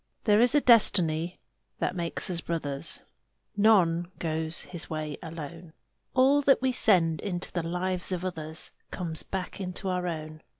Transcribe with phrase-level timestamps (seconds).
[0.23, 1.39] There is a destiny
[1.77, 3.01] that makes us brothers:
[3.55, 5.73] None goes his way alone:
[6.15, 10.41] All that we send into the lives of others Comes back into our own.